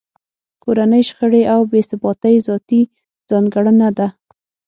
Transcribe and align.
کورنۍ 0.63 1.01
شخړې 1.09 1.43
او 1.53 1.59
بې 1.71 1.81
ثباتۍ 1.89 2.35
ذاتي 2.47 2.81
ځانګړنه 3.29 3.89
ده. 3.97 4.07